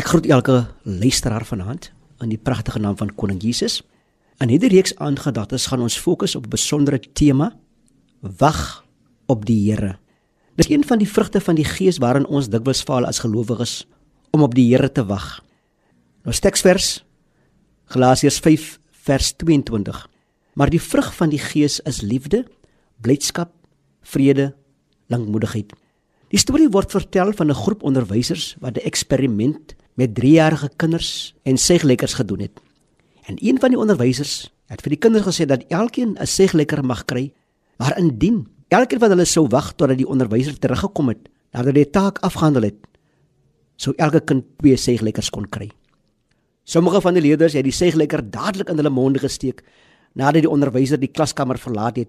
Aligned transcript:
Ek 0.00 0.06
groet 0.08 0.30
elke 0.32 0.62
luisteraar 0.88 1.44
vanaand 1.44 1.90
in 2.24 2.30
die 2.32 2.40
pragtige 2.40 2.80
naam 2.80 2.94
van 2.96 3.10
Koning 3.20 3.42
Jesus. 3.44 3.82
In 4.40 4.48
hierdie 4.48 4.70
reeks 4.72 4.94
aangedagtes 4.96 5.66
gaan 5.68 5.82
ons 5.84 5.98
fokus 6.00 6.32
op 6.38 6.46
'n 6.46 6.54
besondere 6.54 7.00
tema: 7.12 7.52
Wag 8.20 8.84
op 9.26 9.44
die 9.44 9.68
Here. 9.68 9.98
Dis 10.56 10.70
een 10.70 10.84
van 10.84 10.98
die 10.98 11.08
vrugte 11.08 11.40
van 11.40 11.54
die 11.54 11.64
Gees 11.64 11.98
waarin 11.98 12.26
ons 12.26 12.48
dikwels 12.48 12.82
faal 12.82 13.04
as 13.04 13.18
gelowiges 13.18 13.86
om 14.30 14.42
op 14.42 14.54
die 14.54 14.72
Here 14.72 14.92
te 14.92 15.04
wag. 15.04 15.44
Nou 16.24 16.34
teksvers 16.34 17.04
Galasiërs 17.84 18.38
5 18.38 18.78
vers 18.90 19.32
22. 19.36 20.08
Maar 20.54 20.70
die 20.70 20.82
vrug 20.82 21.14
van 21.14 21.28
die 21.28 21.38
Gees 21.38 21.80
is 21.80 22.00
liefde, 22.00 22.46
blydskap, 23.00 23.52
vrede, 24.00 24.54
lankmoedigheid. 25.06 25.72
Die 26.28 26.38
storie 26.38 26.68
word 26.68 26.90
vertel 26.90 27.32
van 27.32 27.50
'n 27.50 27.54
groep 27.54 27.82
onderwysers 27.82 28.56
wat 28.60 28.78
'n 28.78 28.86
eksperiment 28.86 29.74
met 29.94 30.14
3-jarige 30.20 30.70
kinders 30.76 31.34
en 31.42 31.58
seeglekkers 31.58 32.14
gedoen 32.14 32.40
het. 32.40 32.60
En 33.26 33.36
een 33.38 33.58
van 33.60 33.70
die 33.70 33.78
onderwysers 33.78 34.52
het 34.70 34.82
vir 34.84 34.94
die 34.94 35.02
kinders 35.02 35.26
gesê 35.26 35.46
dat 35.46 35.64
elkeen 35.68 36.16
'n 36.18 36.26
seeglekker 36.26 36.84
mag 36.84 37.04
kry, 37.04 37.32
maar 37.78 37.98
indien 37.98 38.46
elkeen 38.68 38.98
van 38.98 39.10
hulle 39.10 39.24
sou 39.24 39.46
wag 39.48 39.72
totdat 39.72 39.98
die 39.98 40.08
onderwyser 40.08 40.58
teruggekom 40.58 41.08
het 41.08 41.28
nadat 41.52 41.74
hy 41.74 41.82
die 41.82 41.90
taak 41.90 42.18
afgehandel 42.18 42.62
het, 42.62 42.78
sou 43.76 43.94
elke 43.96 44.20
kind 44.20 44.44
twee 44.60 44.76
seeglekkers 44.76 45.30
kon 45.30 45.48
kry. 45.48 45.70
Sommige 46.64 47.00
van 47.00 47.14
die 47.14 47.22
leerders 47.22 47.52
het 47.52 47.64
die 47.64 47.74
seeglekker 47.74 48.22
dadelik 48.30 48.68
in 48.68 48.76
hulle 48.76 48.90
monde 48.90 49.18
gesteek 49.18 49.64
nadat 50.14 50.42
die 50.42 50.50
onderwyser 50.50 51.00
die 51.00 51.10
klaskamer 51.10 51.58
verlaat 51.58 51.96
het, 51.96 52.08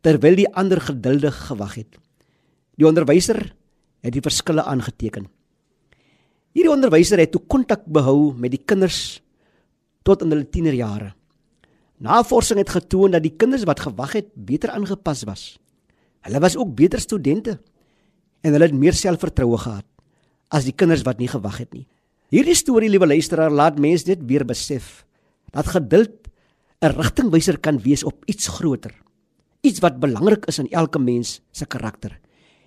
terwyl 0.00 0.36
die 0.36 0.48
ander 0.54 0.80
geduldig 0.80 1.36
gewag 1.48 1.74
het. 1.74 1.98
Die 2.76 2.86
onderwyser 2.88 3.52
het 4.00 4.12
die 4.12 4.24
verskille 4.24 4.64
aangeteken. 4.64 5.26
Hierdie 6.50 6.72
onderwyser 6.72 7.20
het 7.22 7.30
toe 7.34 7.42
kontak 7.46 7.84
behou 7.86 8.32
met 8.34 8.50
die 8.50 8.62
kinders 8.62 9.20
tot 10.06 10.24
in 10.24 10.32
hulle 10.32 10.48
tienerjare. 10.50 11.12
Navorsing 12.02 12.58
het 12.58 12.72
getoon 12.74 13.14
dat 13.14 13.22
die 13.22 13.36
kinders 13.36 13.66
wat 13.68 13.82
gewag 13.84 14.16
het 14.16 14.30
beter 14.34 14.72
aangepas 14.74 15.22
was. 15.28 15.44
Hulle 16.26 16.40
was 16.42 16.56
ook 16.56 16.72
beter 16.74 17.00
studente 17.00 17.58
en 18.42 18.56
hulle 18.56 18.70
het 18.70 18.76
meer 18.76 18.96
selfvertroue 18.96 19.60
gehad 19.60 19.86
as 20.50 20.66
die 20.66 20.74
kinders 20.74 21.04
wat 21.06 21.20
nie 21.22 21.28
gewag 21.30 21.60
het 21.62 21.74
nie. 21.76 21.86
Hierdie 22.30 22.56
storie, 22.58 22.88
liewe 22.90 23.06
luisteraar, 23.06 23.50
laat 23.50 23.78
mense 23.78 24.06
dit 24.06 24.20
weer 24.26 24.42
besef 24.46 25.04
dat 25.54 25.66
geduld 25.66 26.30
'n 26.82 26.96
rigtingwyser 26.96 27.58
kan 27.58 27.78
wees 27.78 28.02
op 28.04 28.24
iets 28.26 28.48
groter. 28.48 28.94
Iets 29.60 29.80
wat 29.80 30.00
belangrik 30.00 30.46
is 30.46 30.58
in 30.58 30.70
elke 30.70 30.98
mens 30.98 31.40
se 31.52 31.66
karakter. 31.66 32.18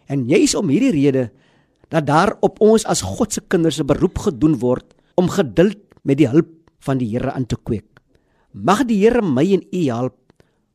En 0.06 0.28
juis 0.28 0.56
om 0.56 0.70
hierdie 0.70 0.92
rede 0.92 1.32
dat 1.94 2.08
daar 2.10 2.34
op 2.42 2.58
ons 2.64 2.86
as 2.90 3.06
God 3.06 3.34
se 3.34 3.42
kinders 3.48 3.78
'n 3.80 3.86
beroep 3.86 4.18
gedoen 4.18 4.58
word 4.58 4.94
om 5.16 5.30
geduld 5.30 5.78
met 6.02 6.18
die 6.18 6.28
hulp 6.28 6.50
van 6.80 6.98
die 6.98 7.10
Here 7.14 7.32
aan 7.32 7.46
te 7.46 7.56
kweek. 7.56 7.86
Mag 8.52 8.86
die 8.86 8.98
Here 8.98 9.22
my 9.22 9.54
en 9.54 9.64
u 9.72 9.82
help 9.86 10.18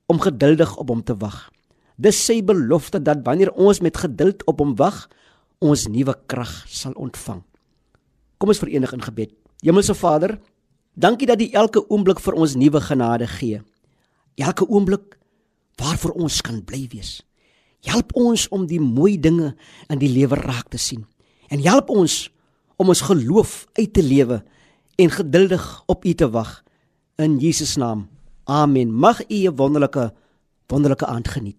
om 0.06 0.20
geduldig 0.20 0.76
op 0.76 0.88
hom 0.88 1.02
te 1.02 1.16
wag. 1.16 1.50
Dis 1.96 2.24
sy 2.24 2.42
belofte 2.44 3.02
dat 3.02 3.18
wanneer 3.24 3.52
ons 3.52 3.80
met 3.80 3.96
geduld 3.96 4.44
op 4.46 4.58
hom 4.58 4.76
wag, 4.76 5.08
ons 5.58 5.88
nuwe 5.88 6.14
krag 6.26 6.64
sal 6.68 6.92
ontvang. 6.92 7.42
Kom 8.38 8.48
ons 8.48 8.58
verenig 8.58 8.92
in 8.92 9.02
gebed. 9.02 9.34
Hemelse 9.62 9.94
Vader, 9.94 10.38
dankie 10.94 11.26
dat 11.26 11.40
U 11.42 11.48
elke 11.50 11.82
oomblik 11.90 12.20
vir 12.20 12.34
ons 12.34 12.54
nuwe 12.54 12.80
genade 12.80 13.26
gee. 13.26 13.60
Elke 14.36 14.68
oomblik 14.68 15.18
waarvoor 15.76 16.12
ons 16.14 16.40
kan 16.40 16.64
bly 16.64 16.86
wees. 16.90 17.22
Help 17.86 18.14
ons 18.14 18.48
om 18.48 18.66
die 18.66 18.80
mooi 18.80 19.18
dinge 19.20 19.54
in 19.88 19.98
die 19.98 20.10
lewe 20.10 20.34
raak 20.40 20.68
te 20.68 20.78
sien. 20.78 21.06
En 21.48 21.62
help 21.62 21.90
ons 21.90 22.30
om 22.76 22.88
ons 22.88 23.00
geloof 23.00 23.66
uit 23.78 23.92
te 23.92 24.02
lewe 24.02 24.42
en 24.98 25.10
geduldig 25.10 25.82
op 25.86 26.04
U 26.04 26.14
te 26.14 26.30
wag 26.30 26.62
in 27.16 27.38
Jesus 27.38 27.76
naam. 27.76 28.08
Amen. 28.44 28.92
Mag 28.92 29.22
U 29.30 29.34
'n 29.46 29.56
wonderlike 29.56 30.12
wonderlike 30.68 31.06
aand 31.06 31.28
geniet. 31.28 31.56